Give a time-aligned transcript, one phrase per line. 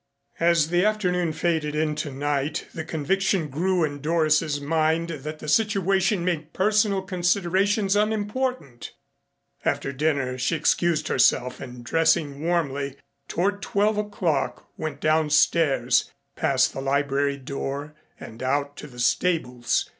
[0.39, 6.25] As the afternoon faded into night the conviction grew in Doris's mind that the situation
[6.25, 8.93] made personal considerations unimportant.
[9.63, 12.95] After dinner she excused herself and, dressing warmly,
[13.27, 19.87] toward twelve o'clock went downstairs past the library door and out to the stables.